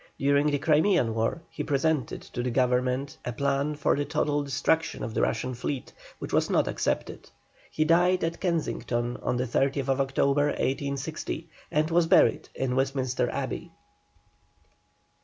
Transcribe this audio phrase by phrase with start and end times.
[0.17, 5.13] During the Crimean War he presented to Government a plan for the total destruction of
[5.13, 7.29] the Russian fleet, which was not accepted.
[7.69, 13.69] He died at Kensington on the 30th October, 1860, and was buried in Westminster Abbey.